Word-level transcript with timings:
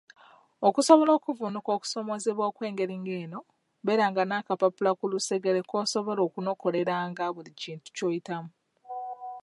Okusobola 0.67 1.11
okuvvuunuka 1.17 1.69
okusoomoozebwa 1.77 2.43
okw’engeri 2.49 2.95
eno, 3.23 3.39
beeranga 3.85 4.21
n’akapapula 4.25 4.91
ku 4.99 5.05
lusegere 5.11 5.59
kw’osobola 5.69 6.21
okunokoleranga 6.27 7.23
buli 7.35 7.51
kintu 7.61 7.87
ky’oyitamu. 7.95 8.51